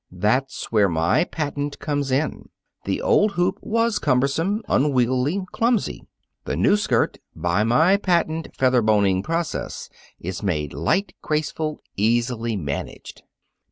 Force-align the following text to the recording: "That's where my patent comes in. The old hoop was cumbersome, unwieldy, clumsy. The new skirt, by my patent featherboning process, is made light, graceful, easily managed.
"That's 0.11 0.71
where 0.71 0.89
my 0.89 1.25
patent 1.25 1.77
comes 1.77 2.09
in. 2.09 2.49
The 2.85 3.03
old 3.03 3.33
hoop 3.33 3.59
was 3.61 3.99
cumbersome, 3.99 4.63
unwieldy, 4.67 5.41
clumsy. 5.51 6.07
The 6.45 6.55
new 6.55 6.75
skirt, 6.75 7.19
by 7.35 7.63
my 7.63 7.97
patent 7.97 8.47
featherboning 8.57 9.21
process, 9.23 9.91
is 10.19 10.41
made 10.41 10.73
light, 10.73 11.13
graceful, 11.21 11.83
easily 11.97 12.57
managed. 12.57 13.21